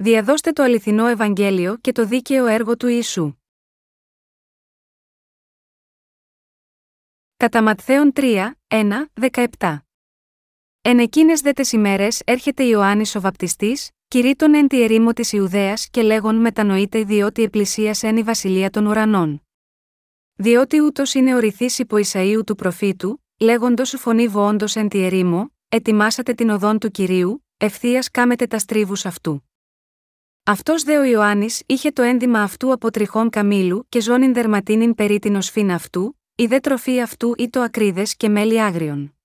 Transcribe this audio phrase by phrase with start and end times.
[0.00, 3.32] Διαδώστε το αληθινό Ευαγγέλιο και το δίκαιο έργο του Ιησού.
[7.36, 9.04] Κατά Ματθαίον 3, 1,
[9.58, 9.78] 17.
[10.80, 15.88] Εν εκείνες δε τε ημέρες έρχεται Ιωάννης ο βαπτιστής, κηρύττων εν τη ερήμο της Ιουδαίας
[15.90, 19.42] και λέγον μετανοείται διότι επλησίασεν η βασιλεία των ουρανών.
[20.34, 25.04] Διότι ούτως είναι ο ρηθή υπό Ισαίου του προφήτου, λέγοντος σου φωνή βοόντο εν τη
[25.04, 29.47] ερήμο, ετοιμάσατε την οδόν του κυρίου, ευθείας κάμετε τα στρίβους αυτού.
[30.50, 35.18] Αυτός δε ο Ιωάννης είχε το ένδυμα αυτού από τριχών καμήλου και ζώνην δερματίνην περί
[35.18, 39.16] την οσφήν αυτού, η δε τροφή αυτού ή το ακρίδες και μέλι άγριον.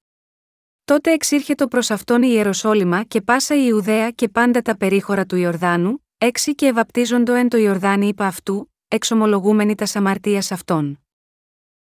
[0.84, 5.36] Τότε εξήρχετο προς αυτόν η Ιεροσόλυμα και πάσα η Ιουδαία και πάντα τα περίχωρα του
[5.36, 11.00] Ιορδάνου, έξι και ευαπτίζοντο εν το Ιορδάνη είπα αυτού, εξομολογούμενοι τα αμαρτία αυτών.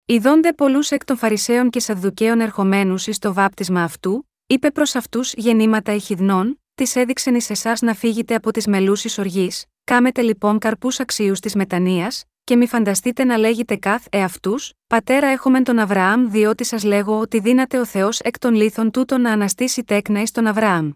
[0.05, 5.33] Ιδώνται πολλούς εκ των Φαρισαίων και Σαδδουκαίων ερχομένους εις το βάπτισμα αυτού, είπε προς αυτούς
[5.33, 11.01] γεννήματα ηχηδνών, της έδειξεν εις εσάς να φύγετε από τις μελούσει οργής, κάμετε λοιπόν καρπούς
[11.01, 12.13] αξίους της μετανία,
[12.45, 17.41] και μη φανταστείτε να λέγετε καθ εαυτούς, Πατέρα έχουμε τον Αβραάμ, διότι σας λέγω ότι
[17.41, 20.91] δύναται ο Θεός εκ των λίθων τούτων να αναστήσει τέκνα εις τον Αβραάμ.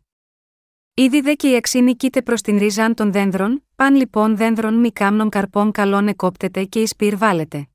[0.95, 4.93] Ήδη δε και η αξίνη κοίται προς την ρίζαν των δένδρων, παν λοιπόν δένδρων μη
[4.93, 7.69] κάμνων καρπών καλών εκόπτεται και εις πυρ βάλετε.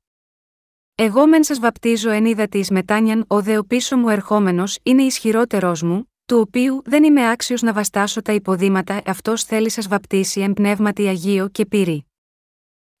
[0.94, 5.02] Εγώ μεν σας βαπτίζω εν είδα της μετάνιαν, ο δε ο πίσω μου ερχόμενος είναι
[5.02, 10.40] ισχυρότερό μου, του οποίου δεν είμαι άξιος να βαστάσω τα υποδήματα, αυτός θέλει σας βαπτίσει
[10.40, 12.06] εν πνεύματι Αγίο και πύρη.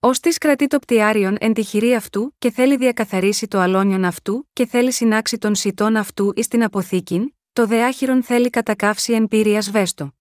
[0.00, 4.48] Ω της κρατεί το πτιάριον εν τη χειρή αυτού, και θέλει διακαθαρίσει το αλόνιον αυτού,
[4.52, 9.56] και θέλει συνάξει των σιτών αυτού εις την αποθήκην, το δεάχυρον θέλει κατακάυσει εν πύρη
[9.56, 10.14] ασβέστο.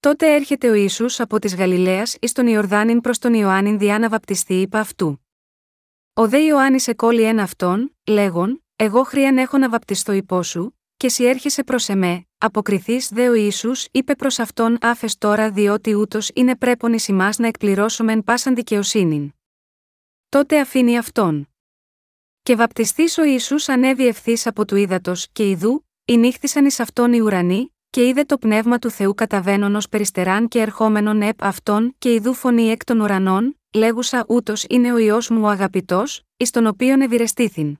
[0.00, 4.08] Τότε έρχεται ο Ισού από της Γαλιλαίας εις τον Ιορδάνην προς τον Ιωάννην διά να
[4.08, 5.26] βαπτιστεί υπ' αυτού.
[6.12, 11.08] Ο δε Ιωάννης εκόλει εν αυτόν, λέγον, Εγώ χρίαν έχω να βαπτιστώ υπό σου, και
[11.08, 16.30] σι έρχεσαι προς εμέ, αποκριθείς δε ο ίσου, είπε προς αυτόν άφες τώρα διότι ούτως
[16.34, 19.32] είναι πρέπον εις εμά να εκπληρώσουμε πάσαν δικαιοσύνην.
[20.28, 21.48] Τότε αφήνει αυτόν.
[22.42, 27.20] Και βαπτιστής ο ίσου ανέβη ευθύς από του ύδατος, και ιδού, νύχθησαν εις αυτόν οι
[27.20, 32.12] ουρανοί, και είδε το πνεύμα του Θεού καταβαίνον ως περιστεράν και ερχόμενον επ αυτόν, και
[32.12, 36.66] ιδού φωνή εκ των ουρανών, λέγουσα ούτως είναι ο ιό μου ο αγαπητός, εις τον
[36.66, 37.78] οποίον ευηρεστήθην.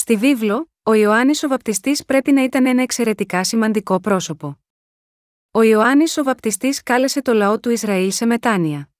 [0.00, 4.58] Στη βίβλο, ο Ιωάννης ο Βαπτιστής πρέπει να ήταν ένα εξαιρετικά σημαντικό πρόσωπο.
[5.50, 8.90] Ο Ιωάννης ο Βαπτιστής κάλεσε το λαό του Ισραήλ σε μετάνοια.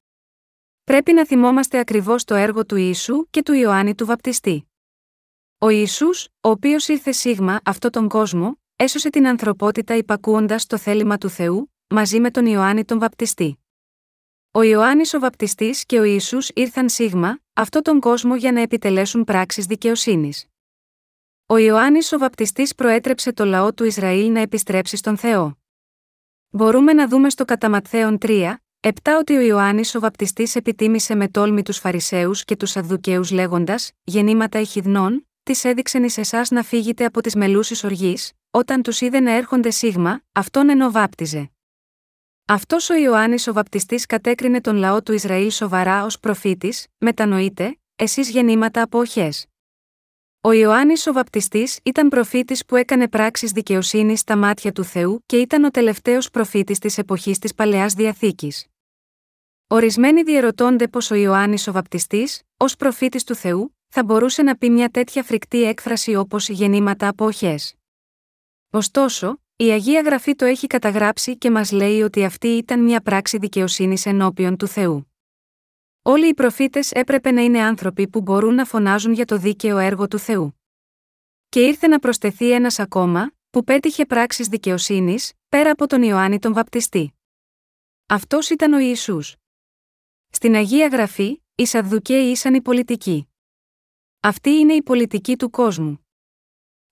[0.84, 4.70] Πρέπει να θυμόμαστε ακριβώς το έργο του Ιησού και του Ιωάννη του Βαπτιστή.
[5.58, 11.18] Ο Ιησούς, ο οποίος ήρθε σίγμα αυτό τον κόσμο, έσωσε την ανθρωπότητα υπακούοντας το θέλημα
[11.18, 13.64] του Θεού, μαζί με τον Ιωάννη τον Βαπτιστή.
[14.50, 19.24] Ο Ιωάννης ο Βαπτιστής και ο Ιησούς ήρθαν σίγμα, αυτό τον κόσμο για να επιτελέσουν
[19.24, 20.49] πράξεις δικαιοσύνης.
[21.52, 25.58] Ο Ιωάννης ο Βαπτιστής προέτρεψε το λαό του Ισραήλ να επιστρέψει στον Θεό.
[26.50, 31.62] Μπορούμε να δούμε στο Καταματθέον 3, 7 ότι ο Ιωάννης ο Βαπτιστής επιτίμησε με τόλμη
[31.62, 37.20] τους Φαρισαίους και τους Σαδδουκαίους λέγοντας: Γεννήματα ηχηδνών, τη έδειξεν εις εσάς να φύγετε από
[37.20, 41.50] τις μελούσει οργής, όταν τους είδε να έρχονται σίγμα, αυτόν ενώ βάπτιζε.
[42.44, 48.30] Αυτός ο Ιωάννης ο Βαπτιστής κατέκρινε τον λαό του Ισραήλ σοβαρά ως προφήτης, μετανοείτε, εσείς
[48.30, 49.49] γεννήματα από οχές.
[50.42, 55.36] Ο Ιωάννης ο Βαπτιστής ήταν προφήτης που έκανε πράξεις δικαιοσύνης στα μάτια του Θεού και
[55.36, 58.66] ήταν ο τελευταίος προφήτης της εποχής της Παλαιάς Διαθήκης.
[59.66, 64.70] Ορισμένοι διερωτώνται πω ο Ιωάννης ο Βαπτιστής, ως προφήτης του Θεού, θα μπορούσε να πει
[64.70, 67.74] μια τέτοια φρικτή έκφραση όπως γεννήματα από οχές.
[68.70, 73.38] Ωστόσο, η Αγία Γραφή το έχει καταγράψει και μας λέει ότι αυτή ήταν μια πράξη
[73.38, 75.09] δικαιοσύνης ενώπιον του Θεού.
[76.02, 80.08] Όλοι οι προφήτες έπρεπε να είναι άνθρωποι που μπορούν να φωνάζουν για το δίκαιο έργο
[80.08, 80.60] του Θεού.
[81.48, 86.52] Και ήρθε να προσθεθεί ένας ακόμα, που πέτυχε πράξεις δικαιοσύνης, πέρα από τον Ιωάννη τον
[86.52, 87.14] Βαπτιστή.
[88.06, 89.36] Αυτός ήταν ο Ιησούς.
[90.28, 93.28] Στην Αγία Γραφή, οι Σαδδουκαίοι ήσαν οι πολιτικοί.
[94.20, 96.06] Αυτή είναι η πολιτική του κόσμου.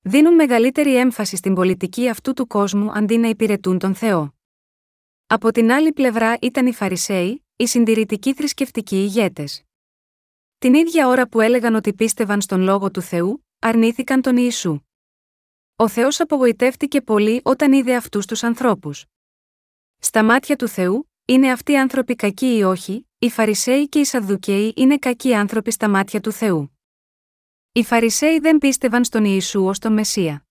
[0.00, 4.34] Δίνουν μεγαλύτερη έμφαση στην πολιτική αυτού του κόσμου αντί να υπηρετούν τον Θεό.
[5.26, 9.62] Από την άλλη πλευρά ήταν οι Φαρισαίοι, οι συντηρητικοί θρησκευτικοί ηγέτες.
[10.58, 14.80] Την ίδια ώρα που έλεγαν ότι πίστευαν στον λόγο του Θεού, αρνήθηκαν τον Ιησού.
[15.76, 19.04] Ο Θεός απογοητεύτηκε πολύ όταν είδε αυτούς τους ανθρώπους.
[19.98, 24.04] Στα μάτια του Θεού, είναι αυτοί οι άνθρωποι κακοί ή όχι, οι Φαρισαίοι και οι
[24.04, 26.78] Σαδδουκαίοι είναι κακοί άνθρωποι στα μάτια του Θεού.
[27.72, 30.46] Οι Φαρισαίοι δεν πίστευαν στον Ιησού ως τον Μεσσία.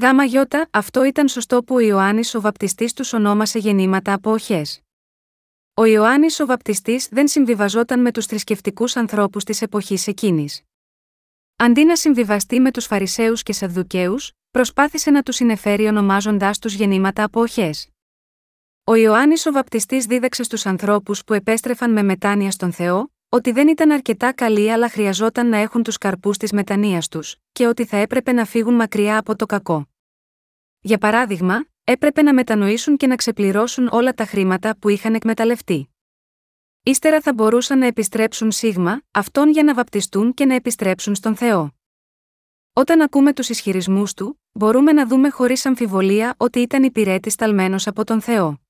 [0.00, 4.85] Γάμα γιώτα, αυτό ήταν σωστό που ο Ιωάννης ο βαπτιστής τους ονόμασε γεννήματα από οχές.
[5.78, 10.62] Ο Ιωάννης ο Βαπτιστής δεν συμβιβαζόταν με τους θρησκευτικούς ανθρώπους της εποχής εκείνης.
[11.56, 17.24] Αντί να συμβιβαστεί με τους Φαρισαίους και Σαδδουκαίους, προσπάθησε να τους συνεφέρει ονομάζοντάς τους γεννήματα
[17.24, 17.88] από οχές.
[18.84, 23.68] Ο Ιωάννης ο Βαπτιστής δίδαξε στους ανθρώπους που επέστρεφαν με μετάνοια στον Θεό, ότι δεν
[23.68, 27.96] ήταν αρκετά καλοί αλλά χρειαζόταν να έχουν τους καρπούς της μετανία τους, και ότι θα
[27.96, 29.88] έπρεπε να φύγουν μακριά από το κακό.
[30.80, 35.88] Για παράδειγμα, έπρεπε να μετανοήσουν και να ξεπληρώσουν όλα τα χρήματα που είχαν εκμεταλλευτεί.
[36.82, 41.74] Ύστερα θα μπορούσαν να επιστρέψουν σίγμα, αυτόν για να βαπτιστούν και να επιστρέψουν στον Θεό.
[42.72, 48.04] Όταν ακούμε τους ισχυρισμούς του, μπορούμε να δούμε χωρίς αμφιβολία ότι ήταν υπηρέτης ταλμένος από
[48.04, 48.60] τον Θεό.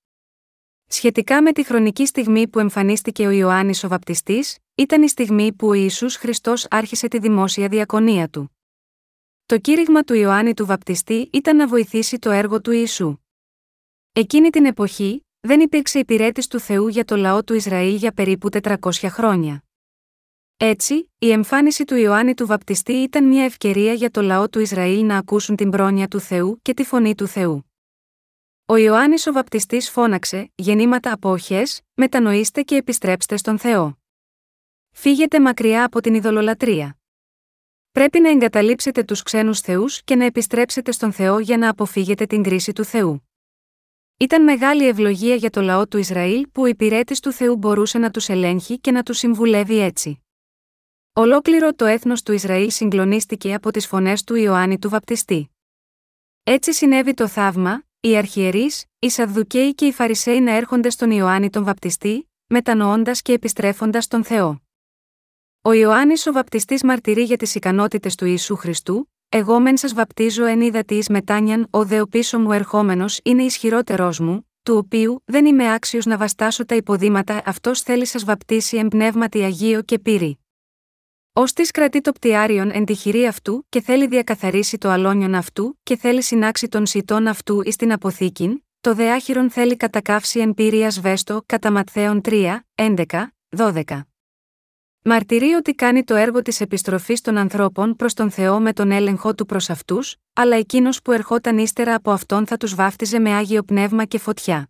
[0.87, 5.67] Σχετικά με τη χρονική στιγμή που εμφανίστηκε ο Ιωάννης ο Βαπτιστής, ήταν η στιγμή που
[5.67, 8.56] ο Ιησούς Χριστός άρχισε τη δημόσια διακονία του.
[9.47, 13.17] Το κήρυγμα του Ιωάννη του Βαπτιστή ήταν να βοηθήσει το έργο του Ιησού.
[14.13, 18.49] Εκείνη την εποχή, δεν υπήρξε υπηρέτης του Θεού για το λαό του Ισραήλ για περίπου
[18.61, 19.63] 400 χρόνια.
[20.57, 25.05] Έτσι, η εμφάνιση του Ιωάννη του Βαπτιστή ήταν μια ευκαιρία για το λαό του Ισραήλ
[25.05, 27.71] να ακούσουν την πρόνοια του Θεού και τη φωνή του Θεού.
[28.65, 33.97] Ο Ιωάννης ο Βαπτιστής φώναξε «Γεννήματα από οχές, μετανοήστε και επιστρέψτε στον Θεό».
[34.91, 36.96] Φύγετε μακριά από την ειδωλολατρεία.
[37.97, 42.43] Πρέπει να εγκαταλείψετε τους ξένους θεούς και να επιστρέψετε στον Θεό για να αποφύγετε την
[42.43, 43.29] κρίση του Θεού.
[44.17, 48.11] Ήταν μεγάλη ευλογία για το λαό του Ισραήλ που ο υπηρέτης του Θεού μπορούσε να
[48.11, 50.23] τους ελέγχει και να τους συμβουλεύει έτσι.
[51.13, 55.49] Ολόκληρο το έθνος του Ισραήλ συγκλονίστηκε από τις φωνές του Ιωάννη του Βαπτιστή.
[56.43, 61.49] Έτσι συνέβη το θαύμα, οι αρχιερείς, οι Σαδδουκαίοι και οι Φαρισαίοι να έρχονται στον Ιωάννη
[61.49, 64.66] τον Βαπτιστή, μετανοώντας και επιστρέφοντας τον Θεό.
[65.67, 70.45] Ο Ιωάννης ο Βαπτιστής μαρτυρεί για τις ικανότητες του Ιησού Χριστού, εγώ μεν σας βαπτίζω
[70.45, 75.45] εν είδα τη μετάνιαν, ο δε πίσω μου ερχόμενος είναι ισχυρότερός μου, του οποίου δεν
[75.45, 80.39] είμαι άξιος να βαστάσω τα υποδήματα, αυτός θέλει σας βαπτίσει εν πνεύματι Αγίο και πύρη.
[81.33, 85.79] Ω της κρατεί το πτιάριον εν τη χειρή αυτού και θέλει διακαθαρίσει το αλόνιον αυτού
[85.83, 90.99] και θέλει συνάξει τον σιτών αυτού εις την αποθήκην, το δεάχυρον θέλει κατακάυσει εν πύριας
[90.99, 93.05] βέστο κατά Ματθαίων 3, 11,
[93.57, 93.83] 12.
[95.09, 99.35] Μαρτυρεί ότι κάνει το έργο της επιστροφής των ανθρώπων προς τον Θεό με τον έλεγχό
[99.35, 103.63] του προς αυτούς, αλλά εκείνος που ερχόταν ύστερα από αυτόν θα τους βάφτιζε με άγιο
[103.63, 104.69] πνεύμα και φωτιά.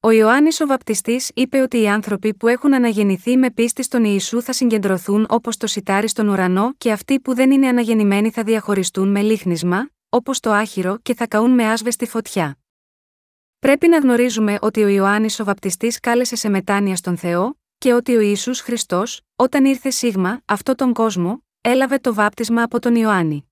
[0.00, 4.42] Ο Ιωάννης ο Βαπτιστής είπε ότι οι άνθρωποι που έχουν αναγεννηθεί με πίστη στον Ιησού
[4.42, 9.08] θα συγκεντρωθούν όπως το σιτάρι στον ουρανό και αυτοί που δεν είναι αναγεννημένοι θα διαχωριστούν
[9.08, 12.58] με λίχνισμα, όπως το άχυρο και θα καούν με άσβεστη φωτιά.
[13.58, 18.16] Πρέπει να γνωρίζουμε ότι ο Ιωάννης ο Βαπτιστής κάλεσε σε μετάνοια στον Θεό, και ότι
[18.16, 23.50] ο Ιησούς Χριστός, όταν ήρθε σίγμα, αυτό τον κόσμο, έλαβε το βάπτισμα από τον Ιωάννη.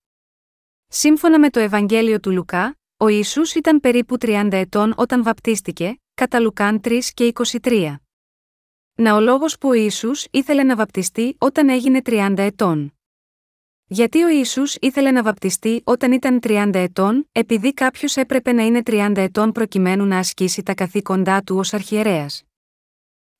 [0.89, 6.41] Σύμφωνα με το Ευαγγέλιο του Λουκά, ο Ιησούς ήταν περίπου 30 ετών όταν βαπτίστηκε, κατά
[6.41, 7.33] Λουκάν 3 και
[7.63, 7.95] 23.
[8.95, 12.95] Να ο λόγος που ο Ιησούς ήθελε να βαπτιστεί όταν έγινε 30 ετών.
[13.87, 18.83] Γιατί ο Ιησούς ήθελε να βαπτιστεί όταν ήταν 30 ετών, επειδή κάποιος έπρεπε να είναι
[18.87, 22.43] 30 ετών προκειμένου να ασκήσει τα καθήκοντά του ως αρχιερέας.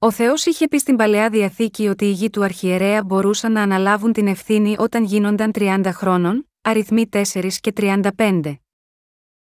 [0.05, 4.13] Ο Θεός είχε πει στην παλαιά διαθήκη ότι οι γη του αρχιερέα μπορούσαν να αναλάβουν
[4.13, 7.23] την ευθύνη όταν γίνονταν 30 χρόνων, αριθμοί 4
[7.61, 8.57] και 35.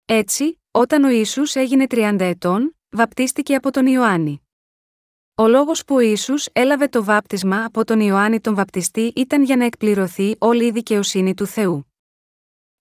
[0.05, 4.47] Έτσι, όταν ο Ιησούς έγινε 30 ετών, βαπτίστηκε από τον Ιωάννη.
[5.35, 9.55] Ο λόγος που ο Ιησούς έλαβε το βάπτισμα από τον Ιωάννη τον βαπτιστή ήταν για
[9.55, 11.93] να εκπληρωθεί όλη η δικαιοσύνη του Θεού.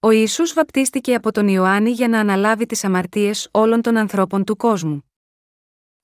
[0.01, 4.57] Ο Ιησούς βαπτίστηκε από τον Ιωάννη για να αναλάβει τις αμαρτίες όλων των ανθρώπων του
[4.57, 5.11] κόσμου.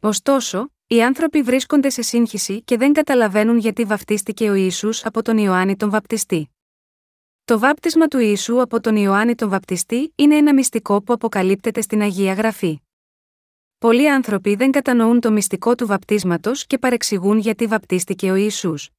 [0.00, 5.38] Ωστόσο, οι άνθρωποι βρίσκονται σε σύγχυση και δεν καταλαβαίνουν γιατί βαπτίστηκε ο Ισού από τον
[5.38, 6.50] Ιωάννη τον Βαπτιστή.
[7.44, 12.02] Το βάπτισμα του Ιησού από τον Ιωάννη τον Βαπτιστή είναι ένα μυστικό που αποκαλύπτεται στην
[12.02, 12.80] Αγία Γραφή.
[13.78, 18.90] Πολλοί άνθρωποι δεν κατανοούν το μυστικό του βαπτίσματος και παρεξηγούν γιατί βαπτίστηκε ο Ιησούς.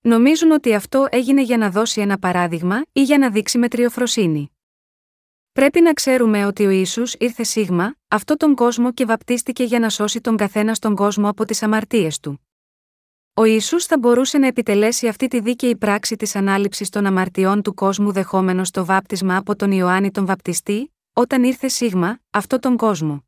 [0.00, 4.55] Νομίζουν ότι αυτό έγινε για να δώσει ένα παράδειγμα ή για να δείξει μετριοφροσύνη.
[5.56, 9.88] Πρέπει να ξέρουμε ότι ο Ιησούς ήρθε σίγμα, αυτό τον κόσμο και βαπτίστηκε για να
[9.88, 12.46] σώσει τον καθένα στον κόσμο από τις αμαρτίες του.
[13.34, 17.74] Ο Ιησούς θα μπορούσε να επιτελέσει αυτή τη δίκαιη πράξη της ανάληψης των αμαρτιών του
[17.74, 23.24] κόσμου δεχόμενος το βάπτισμα από τον Ιωάννη τον Βαπτιστή, όταν ήρθε σίγμα, αυτό τον κόσμο.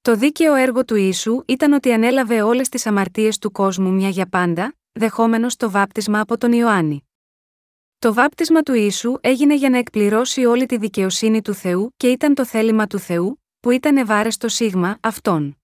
[0.00, 4.28] Το δίκαιο έργο του Ιησού ήταν ότι ανέλαβε όλες τις αμαρτίες του κόσμου μια για
[4.28, 7.07] πάντα, δεχόμενος το βάπτισμα από τον Ιωάννη.
[8.00, 12.34] Το βάπτισμα του Ιησού έγινε για να εκπληρώσει όλη τη δικαιοσύνη του Θεού και ήταν
[12.34, 15.58] το θέλημα του Θεού, που ήταν ευάρεστο σίγμα αυτόν.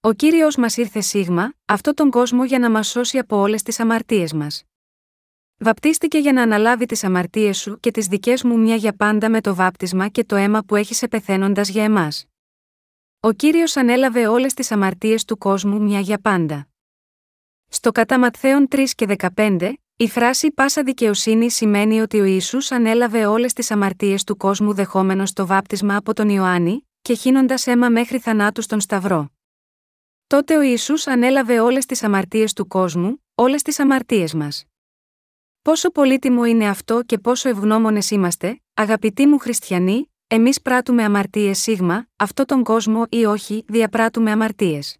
[0.00, 3.80] Ο Κύριος μας ήρθε σίγμα, αυτό τον κόσμο για να μας σώσει από όλες τις
[3.80, 4.64] αμαρτίες μας.
[5.58, 9.40] Βαπτίστηκε για να αναλάβει τις αμαρτίες σου και τις δικές μου μια για πάντα με
[9.40, 12.24] το βάπτισμα και το αίμα που έχεις επεθαίνοντας για εμάς.
[13.20, 16.68] Ο Κύριος ανέλαβε όλες τις αμαρτίες του κόσμου μια για πάντα.
[17.68, 23.26] Στο κατά Ματθαίον 3 και 15, Η φράση πάσα δικαιοσύνη σημαίνει ότι ο Ισού ανέλαβε
[23.26, 28.18] όλες τις αμαρτίες του κόσμου δεχόμενος το βάπτισμα από τον Ιωάννη, και χύνοντας αίμα μέχρι
[28.18, 29.30] θανάτου στον Σταυρό.
[30.26, 34.64] Τότε ο Ισού ανέλαβε όλες τις αμαρτίες του κόσμου, όλες τις αμαρτίες μας.
[35.62, 42.08] Πόσο πολύτιμο είναι αυτό και πόσο ευγνώμονες είμαστε, αγαπητοί μου χριστιανοί, εμείς πράττουμε αμαρτίες σίγμα,
[42.16, 44.96] αυτό τον κόσμο ή όχι, διαπράττουμε αμαρτίες.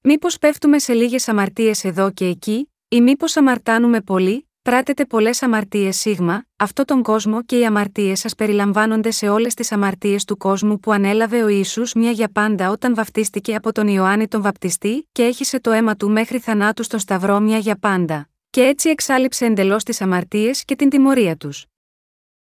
[0.00, 5.96] Μήπως πέφτουμε σε λίγες αμαρτίες εδώ και εκεί, ή μήπως αμαρτάνουμε πολύ, πράτετε πολλές αμαρτίες
[5.96, 10.80] σίγμα, αυτό τον κόσμο και οι αμαρτίες σας περιλαμβάνονται σε όλες τις αμαρτίες του κόσμου
[10.80, 15.22] που ανέλαβε ο Ισού μια για πάντα όταν βαφτίστηκε από τον Ιωάννη τον Βαπτιστή και
[15.22, 19.82] έχισε το αίμα του μέχρι θανάτου στο Σταυρό μια για πάντα, και έτσι εξάλληψε εντελώς
[19.82, 21.66] τις αμαρτίες και την τιμωρία τους.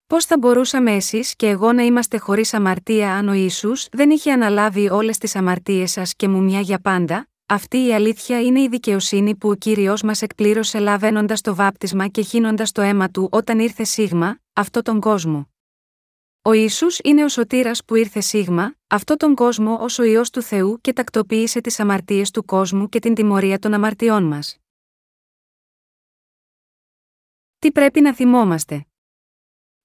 [0.06, 4.32] Πώς θα μπορούσαμε εσείς και εγώ να είμαστε χωρίς αμαρτία αν ο Ισού δεν είχε
[4.32, 8.68] αναλάβει όλες τις αμαρτίες σας και μου μια για πάντα, αυτή η αλήθεια είναι η
[8.68, 13.58] δικαιοσύνη που ο κύριος μας εκπλήρωσε λαβαίνοντας το βάπτισμα και χύνοντας το αίμα του όταν
[13.58, 15.48] ήρθε σίγμα, αυτό τον κόσμο.
[16.42, 20.42] Ο Ιησούς είναι ο σωτήρας που ήρθε σίγμα, αυτό τον κόσμο ως ο ιό του
[20.42, 24.58] Θεού και τακτοποίησε τις αμαρτίες του κόσμου και την τιμωρία των αμαρτιών μας.
[27.58, 28.86] Τι πρέπει να θυμόμαστε;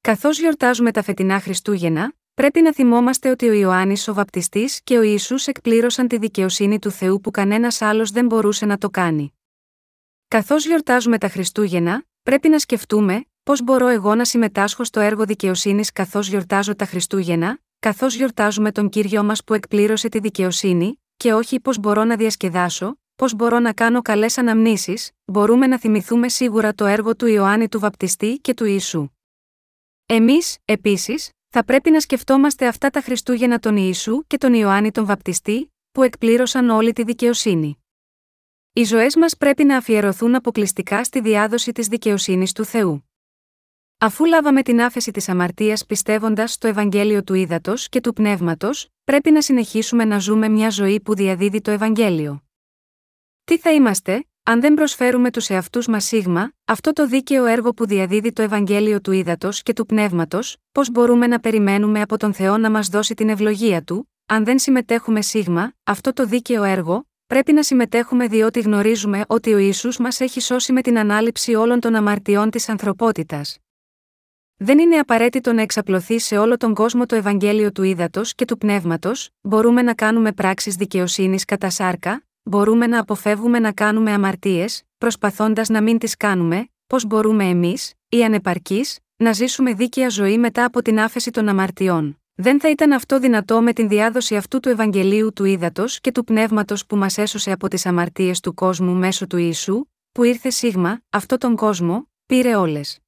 [0.01, 5.02] Καθώς γιορτάζουμε τα φετινά Χριστούγεννα, Πρέπει να θυμόμαστε ότι ο Ιωάννης ο Βαπτιστής και ο
[5.02, 9.34] Ισού εκπλήρωσαν τη δικαιοσύνη του Θεού που κανένας άλλος δεν μπορούσε να το κάνει.
[10.28, 15.92] Καθώς γιορτάζουμε τα Χριστούγεννα, πρέπει να σκεφτούμε πώς μπορώ εγώ να συμμετάσχω στο έργο δικαιοσύνης
[15.92, 21.60] καθώς γιορτάζω τα Χριστούγεννα, καθώς γιορτάζουμε τον κύριο μας που εκπλήρωσε τη δικαιοσύνη, και όχι
[21.60, 26.86] πώς μπορώ να διασκεδάσω, πώς μπορώ να κάνω καλές αναμνήσεις, μπορούμε να θυμηθούμε σίγουρα το
[26.86, 29.08] έργο του Ιωάννη του Βαπτιστή και του Ιησού.
[30.06, 35.06] Εμείς, επίσης, θα πρέπει να σκεφτόμαστε αυτά τα Χριστούγεννα τον Ιησού και τον Ιωάννη τον
[35.06, 37.84] Βαπτιστή, που εκπλήρωσαν όλη τη δικαιοσύνη.
[38.74, 43.10] Οι ζωές μας πρέπει να αφιερωθούν αποκλειστικά στη διάδοση της δικαιοσύνης του Θεού.
[43.98, 49.32] Αφού λάβαμε την άφεση της αμαρτίας πιστεύοντας στο Ευαγγέλιο του Ήδατος και του Πνεύματος, πρέπει
[49.32, 52.44] να συνεχίσουμε να ζούμε μια ζωή που διαδίδει το Ευαγγέλιο.
[53.44, 57.86] Τι θα είμαστε, αν δεν προσφέρουμε τους εαυτούς μας σίγμα, αυτό το δίκαιο έργο που
[57.86, 62.58] διαδίδει το Ευαγγέλιο του Ήδατος και του Πνεύματος, πώς μπορούμε να περιμένουμε από τον Θεό
[62.58, 67.54] να μας δώσει την ευλογία του, αν δεν συμμετέχουμε σίγμα, αυτό το δίκαιο έργο, πρέπει
[67.54, 71.96] να συμμετέχουμε διότι γνωρίζουμε ότι ο ίσου μας έχει σώσει με την ανάληψη όλων των
[71.96, 73.58] αμαρτιών της ανθρωπότητας.
[74.58, 78.58] Δεν είναι απαραίτητο να εξαπλωθεί σε όλο τον κόσμο το Ευαγγέλιο του Ήδατος και του
[78.58, 85.70] Πνεύματος, μπορούμε να κάνουμε πράξεις δικαιοσύνης κατά σάρκα, μπορούμε να αποφεύγουμε να κάνουμε αμαρτίες, προσπαθώντας
[85.70, 90.82] να μην τις κάνουμε, πώς μπορούμε εμείς, οι ανεπαρκείς, να ζήσουμε δίκαια ζωή μετά από
[90.82, 92.18] την άφεση των αμαρτιών.
[92.36, 96.24] Δεν θα ήταν αυτό δυνατό με την διάδοση αυτού του Ευαγγελίου του Ήδατος και του
[96.24, 101.02] Πνεύματος που μας έσωσε από τις αμαρτίες του κόσμου μέσω του Ιησού, που ήρθε σίγμα,
[101.10, 103.00] αυτό τον κόσμο, πήρε όλες.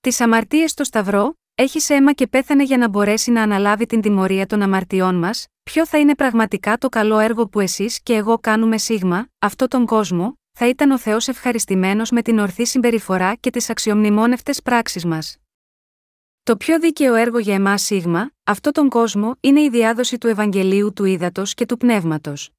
[0.00, 4.46] Τις αμαρτίες στο Σταυρό, έχεις αίμα και πέθανε για να μπορέσει να αναλάβει την τιμωρία
[4.46, 8.78] των αμαρτιών μας, ποιο θα είναι πραγματικά το καλό έργο που εσείς και εγώ κάνουμε
[8.78, 13.70] σίγμα, αυτό τον κόσμο, θα ήταν ο Θεός ευχαριστημένος με την ορθή συμπεριφορά και τις
[13.70, 15.36] αξιομνημόνευτες πράξεις μας.
[16.42, 20.92] Το πιο δίκαιο έργο για εμάς σίγμα, αυτό τον κόσμο, είναι η διάδοση του Ευαγγελίου
[20.92, 22.50] του Ήδατος και του Πνεύματος.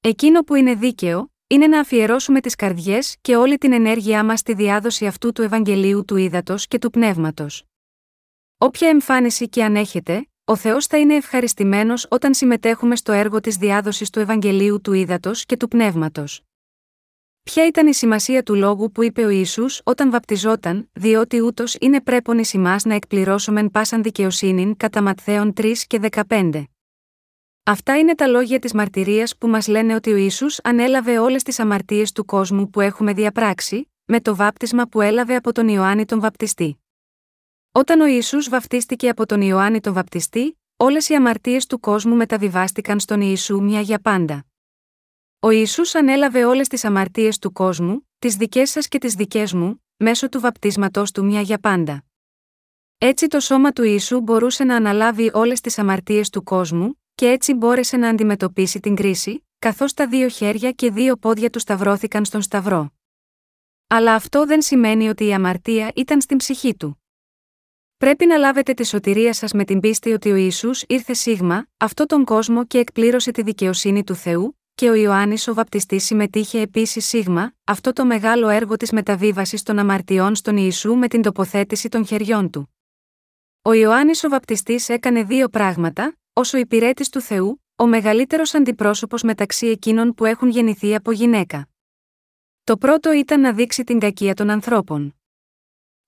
[0.00, 4.54] Εκείνο που είναι δίκαιο, είναι να αφιερώσουμε τις καρδιές και όλη την ενέργειά μας στη
[4.54, 7.64] διάδοση αυτού του Ευαγγελίου του Ήδατος και του Πνεύματος.
[8.58, 13.56] Όποια εμφάνιση και αν έχετε, ο Θεός θα είναι ευχαριστημένος όταν συμμετέχουμε στο έργο της
[13.56, 16.42] διάδοσης του Ευαγγελίου του Ήδατος και του Πνεύματος.
[17.42, 22.00] Ποια ήταν η σημασία του λόγου που είπε ο Ισού όταν βαπτιζόταν, διότι ούτως είναι
[22.00, 22.44] πρέπον ει
[22.84, 26.64] να εκπληρώσομεν πάσαν δικαιοσύνην κατά Ματθαίων 3 και 15.
[27.64, 31.58] Αυτά είναι τα λόγια της μαρτυρίας που μας λένε ότι ο Ισού ανέλαβε όλες τις
[31.58, 36.20] αμαρτίες του κόσμου που έχουμε διαπράξει, με το βάπτισμα που έλαβε από τον Ιωάννη τον
[36.20, 36.83] Βαπτιστή.
[37.76, 43.00] Όταν ο Ισού βαφτίστηκε από τον Ιωάννη τον Βαπτιστή, όλες οι αμαρτίες του κόσμου μεταβιβάστηκαν
[43.00, 44.46] στον Ιησού μια για πάντα.
[45.40, 49.84] Ο Ιησούς ανέλαβε όλες τις αμαρτίες του κόσμου, τις δικές σας και τις δικές μου,
[49.96, 52.04] μέσω του βαπτίσματός του μια για πάντα.
[52.98, 57.54] Έτσι το σώμα του Ιησού μπορούσε να αναλάβει όλες τις αμαρτίες του κόσμου, και έτσι
[57.54, 62.42] μπόρεσε να αντιμετωπίσει την κρίση, καθώς τα δύο χέρια και δύο πόδια του σταυρώθηκαν στον
[62.42, 62.92] Σταυρό.
[63.86, 67.03] Αλλά αυτό δεν σημαίνει ότι η αμαρτία ήταν στην ψυχή του.
[68.04, 72.06] Πρέπει να λάβετε τη σωτηρία σας με την πίστη ότι ο Ισού ήρθε σίγμα, αυτό
[72.06, 77.06] τον κόσμο και εκπλήρωσε τη δικαιοσύνη του Θεού, και ο Ιωάννης ο Βαπτιστής συμμετείχε επίσης
[77.06, 82.06] σίγμα, αυτό το μεγάλο έργο της μεταβίβασης των αμαρτιών στον Ιησού με την τοποθέτηση των
[82.06, 82.74] χεριών του.
[83.62, 89.66] Ο Ιωάννης ο Βαπτιστής έκανε δύο πράγματα, όσο υπηρέτης του Θεού, ο μεγαλύτερος αντιπρόσωπος μεταξύ
[89.66, 91.68] εκείνων που έχουν γεννηθεί από γυναίκα.
[92.64, 95.14] Το πρώτο ήταν να δείξει την κακία των ανθρώπων.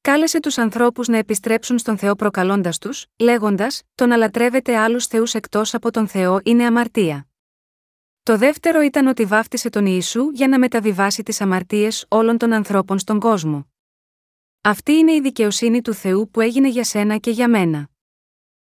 [0.07, 5.35] Κάλεσε τους ανθρώπους να επιστρέψουν στον Θεό προκαλώντας τους, λέγοντας: Το να λατρεύετε άλλους θεούς
[5.35, 7.29] εκτός από τον Θεό είναι αμαρτία.
[8.23, 12.99] Το δεύτερο ήταν ότι βάφτισε τον Ιησού για να μεταβιβάσει τις αμαρτίες όλων των ανθρώπων
[12.99, 13.67] στον κόσμο.
[14.61, 17.89] Αυτή είναι η δικαιοσύνη του Θεού που έγινε για σένα και για μένα.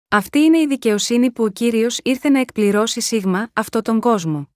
[0.07, 4.50] Αυτή είναι η δικαιοσύνη που ο κύριος ήρθε να εκπληρώσει σίγμα αυτό τον κόσμο.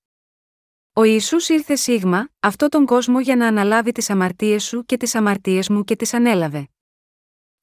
[0.98, 5.16] Ο Ισού ήρθε σίγμα, αυτό τον κόσμο για να αναλάβει τις αμαρτίες σου και τις
[5.16, 6.70] αμαρτίες μου και τις ανέλαβε.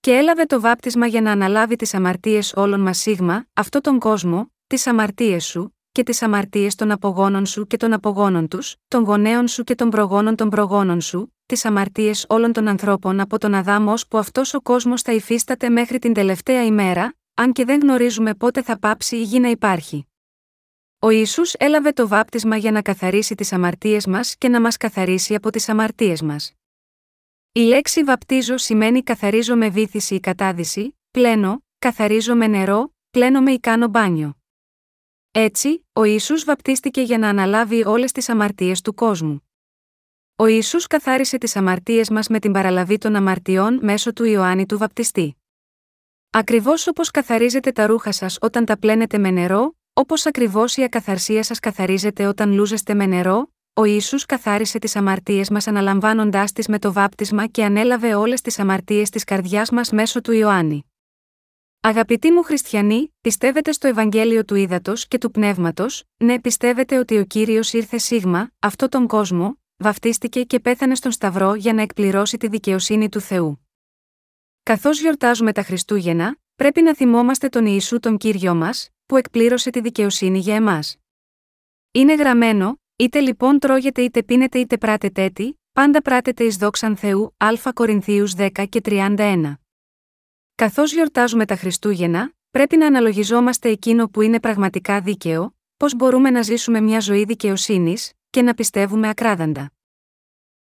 [0.00, 4.52] Και έλαβε το βάπτισμα για να αναλάβει τις αμαρτίες όλων μας σίγμα, αυτό τον κόσμο,
[4.66, 9.48] τις αμαρτίες σου, και τις αμαρτίες των απογόνων σου και των απογόνων τους, των γονέων
[9.48, 13.84] σου και των προγόνων των προγόνων σου, τις αμαρτίες όλων των ανθρώπων από τον Αδάμ
[14.08, 18.62] που αυτός ο κόσμος θα υφίσταται μέχρι την τελευταία ημέρα, αν και δεν γνωρίζουμε πότε
[18.62, 20.06] θα πάψει η γη να υπάρχει.
[21.04, 25.35] Ο Ισού έλαβε το βάπτισμα για να καθαρίσει τις αμαρτίες μας και να μας καθαρίσει
[25.35, 26.52] από τις αμαρτίες μας.
[27.52, 33.52] Η λέξη βαπτίζω σημαίνει καθαρίζω με βήθηση ή κατάδυση, πλένω, καθαρίζω με νερό, πλένω με
[33.52, 34.37] ή κάνω μπάνιο.
[35.30, 39.49] Έτσι, ο Ιησούς βαπτίστηκε για να αναλάβει όλες τις αμαρτίες του κόσμου.
[40.37, 44.78] Ο Ιησούς καθάρισε τις αμαρτίες μας με την παραλαβή των αμαρτιών μέσω του Ιωάννη του
[44.78, 45.37] Βαπτιστή.
[46.30, 51.42] Ακριβώς όπως καθαρίζετε τα ρούχα σας όταν τα πλένετε με νερό, Όπως ακριβώς η ακαθαρσία
[51.42, 56.78] σας καθαρίζεται όταν λούζεστε με νερό, ο ίσου καθάρισε τις αμαρτίες μας αναλαμβάνοντάς τις με
[56.78, 60.87] το βάπτισμα και ανέλαβε όλες τις αμαρτίες της καρδιάς μας μέσω του Ιωάννη.
[61.80, 67.25] Αγαπητοί μου χριστιανοί, πιστεύετε στο Ευαγγέλιο του Ήδατος και του Πνεύματος, ναι, πιστεύετε ότι ο
[67.25, 72.49] κύριος ήρθε σίγμα, αυτό τον κόσμο, βαφτίστηκε και πέθανε στον Σταυρό για να εκπληρώσει τη
[72.49, 73.66] δικαιοσύνη του Θεού.
[74.62, 79.80] Καθώς γιορτάζουμε τα Χριστούγεννα, πρέπει να θυμόμαστε τον Ιησού τον κύριο μας, που εκπλήρωσε τη
[79.80, 80.97] δικαιοσύνη για εμάς.
[81.92, 87.35] Είναι γραμμένο, είτε λοιπόν τρώγετε είτε πίνετε είτε πράτετε έτη, πάντα πράτετε εις δόξαν Θεού,
[87.37, 89.52] Α Κορινθίους 10 και 31.
[90.54, 96.42] Καθώς γιορτάζουμε τα Χριστούγεννα, πρέπει να αναλογιζόμαστε εκείνο που είναι πραγματικά δίκαιο, πώς μπορούμε να
[96.42, 99.72] ζήσουμε μια ζωή δικαιοσύνης, και να πιστεύουμε ακράδαντα.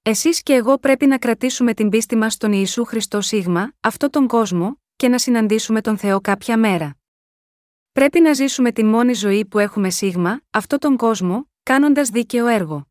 [0.02, 4.28] Εσείς και εγώ πρέπει να κρατήσουμε την πίστη μας στον Ιησού Χριστό Σίγμα, αυτό τον
[4.28, 6.98] κόσμο, και να συναντήσουμε τον Θεό κάποια μέρα.
[7.92, 12.88] Πρέπει να ζήσουμε τη μόνη ζωή που έχουμε σίγμα, αυτό τον κόσμο, κάνοντας δίκαιο έργο.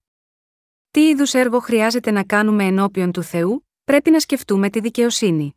[0.91, 5.55] Τι είδους έργο χρειάζεται να κάνουμε ενώπιον του Θεού, πρέπει να σκεφτούμε τη δικαιοσύνη.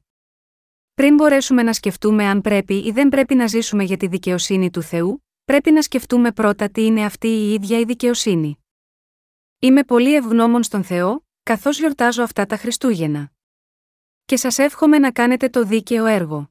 [0.94, 4.82] Πριν μπορέσουμε να σκεφτούμε αν πρέπει ή δεν πρέπει να ζήσουμε για τη δικαιοσύνη του
[4.82, 8.66] Θεού, πρέπει να σκεφτούμε πρώτα τι είναι αυτή η ίδια η δικαιοσύνη.
[9.60, 13.32] Είμαι πολύ ευγνώμων στον Θεό, καθώς γιορτάζω αυτά τα Χριστούγεννα.
[14.26, 16.50] Και σας εύχομαι να κάνετε το δίκαιο έργο.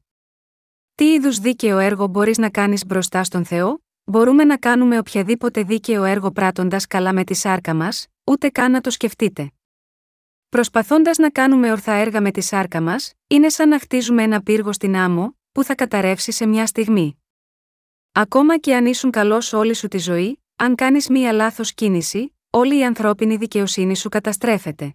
[0.95, 6.05] Τι είδους δίκαιο έργο μπορείς να κάνεις μπροστά στον Θεό, μπορούμε να κάνουμε οποιαδήποτε δίκαιο
[6.05, 9.53] έργο πράττοντας καλά με τη σάρκα μας, ούτε καν να το σκεφτείτε.
[10.49, 14.73] Προσπαθώντας να κάνουμε ορθά έργα με τη σάρκα μας, είναι σαν να χτίζουμε ένα πύργο
[14.73, 17.23] στην άμμο, που θα καταρρεύσει σε μια στιγμή.
[18.13, 22.79] Ακόμα και αν ήσουν καλός όλη σου τη ζωή, αν κάνεις μία λάθος κίνηση, όλη
[22.79, 24.95] η ανθρώπινη δικαιοσύνη σου καταστρέφεται.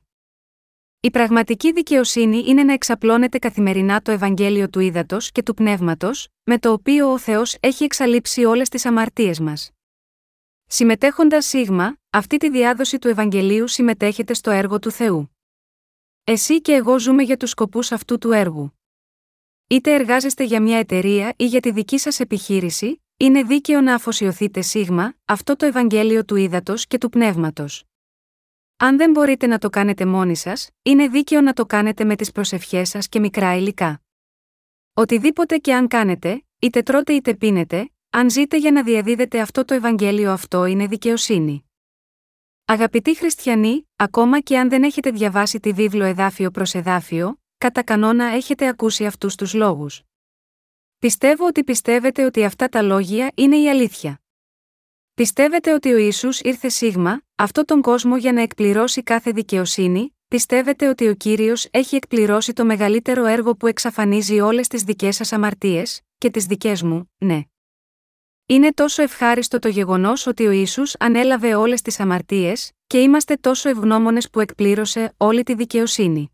[1.06, 6.60] Η πραγματική δικαιοσύνη είναι να εξαπλώνεται καθημερινά το Ευαγγέλιο του Ήδατος και του Πνεύματος, με
[6.60, 9.72] το οποίο ο Θεός έχει εξαλείψει όλες τις αμαρτίες μας.
[10.68, 15.36] Συμμετέχοντας σίγμα, αυτή τη διάδοση του Ευαγγελίου συμμετέχετε στο έργο του Θεού.
[16.24, 18.80] Εσύ και εγώ ζούμε για τους σκοπούς αυτού του έργου.
[19.68, 24.62] Είτε εργάζεστε για μια εταιρεία ή για τη δική σας επιχείρηση, είναι δίκαιο να αφοσιωθείτε
[24.62, 27.84] σίγμα, αυτό το Ευαγγέλιο του Ήδατος και του Πνεύματος.
[28.78, 32.32] Αν δεν μπορείτε να το κάνετε μόνοι σας, είναι δίκαιο να το κάνετε με τις
[32.32, 34.02] προσευχές σας και μικρά υλικά.
[34.94, 39.74] Οτιδήποτε και αν κάνετε, είτε τρώτε είτε πίνετε, αν ζείτε για να διαδίδετε αυτό το
[39.74, 41.70] Ευαγγέλιο αυτό είναι δικαιοσύνη.
[42.66, 48.26] Αγαπητοί χριστιανοί, ακόμα και αν δεν έχετε διαβάσει τη βίβλο εδάφιο προς εδάφιο, κατά κανόνα
[48.26, 50.02] έχετε ακούσει αυτούς τους λόγους.
[51.00, 54.20] Πιστεύω ότι πιστεύετε ότι αυτά τα λόγια είναι η αλήθεια.
[55.16, 60.88] Πιστεύετε ότι ο Ισού ήρθε σίγμα, αυτό τον κόσμο για να εκπληρώσει κάθε δικαιοσύνη, πιστεύετε
[60.88, 66.02] ότι ο κύριος έχει εκπληρώσει το μεγαλύτερο έργο που εξαφανίζει όλες τις δικές σας αμαρτίες,
[66.18, 67.42] και τις δικές μου, ναι.
[68.46, 73.70] Είναι τόσο ευχάριστο το γεγονός ότι ο Ιησούς ανέλαβε όλες τις αμαρτίες, και είμαστε τόσο
[73.70, 76.32] ευγνώμονες που εκπλήρωσε όλη τη δικαιοσύνη.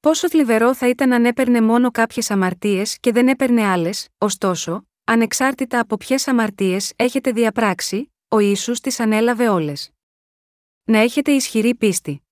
[0.00, 5.80] Πόσο θλιβερό θα ήταν αν έπαιρνε μόνο κάποιες αμαρτίες και δεν έπαιρνε άλλες, ωστόσο, ανεξάρτητα
[5.80, 9.90] από ποιες αμαρτίες έχετε διαπράξει, ο ίσου τις ανέλαβε όλες.
[10.84, 12.22] Να έχετε ισχυρή πίστη.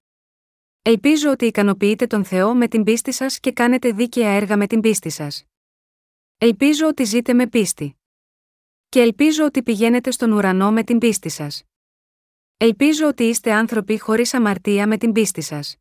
[0.82, 4.80] Ελπίζω ότι ικανοποιείτε τον Θεό με την πίστη σας και κάνετε δίκαια έργα με την
[4.80, 5.44] πίστη σας.
[6.38, 7.96] Ελπίζω ότι ζείτε με πίστη.
[8.88, 11.62] Και ελπίζω ότι πηγαίνετε στον ουρανό με την πίστη σας.
[12.56, 15.76] Ελπίζω ότι είστε άνθρωποι χωρίς αμαρτία με την πίστη σας.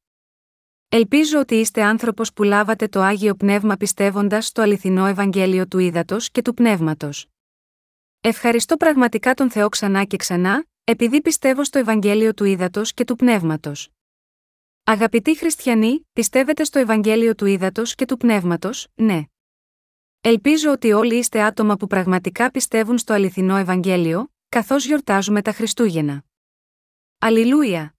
[0.90, 6.18] Ελπίζω ότι είστε άνθρωπος που λάβατε το άγιο πνεύμα πιστεύοντας στο αληθινό Ευαγγέλιο του ύδατο
[6.20, 7.28] και του πνεύματος.
[8.22, 13.16] Ευχαριστώ πραγματικά τον Θεό ξανά και ξανά, επειδή πιστεύω στο Ευαγγέλιο του ύδατο και του
[13.16, 13.90] πνεύματος.
[14.84, 19.24] Αγαπητοί χριστιανοί, πιστεύετε στο Ευαγγέλιο του ύδατο και του πνεύματος, ναι.
[20.22, 26.24] Ελπίζω ότι όλοι είστε άτομα που πραγματικά πιστεύουν στο αληθινό Ευαγγέλιο, καθώς γιορτάζουμε τα Χριστούγεννα.
[27.20, 27.95] Αλληλούια!